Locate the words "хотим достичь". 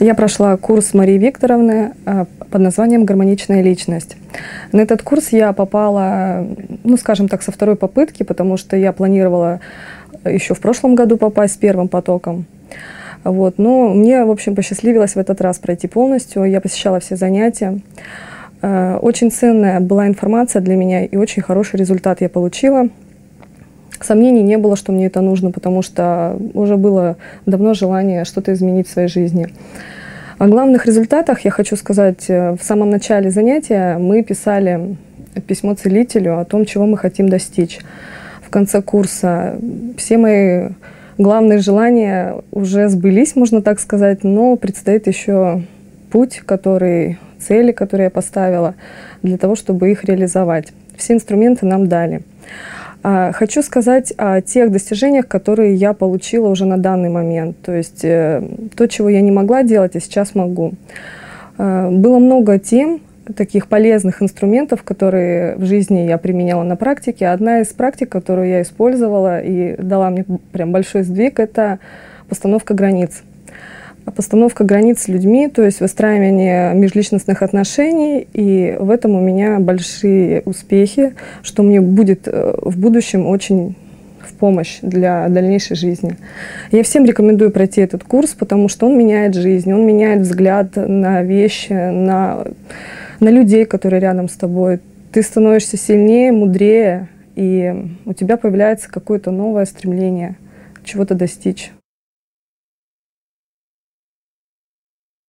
36.98-37.78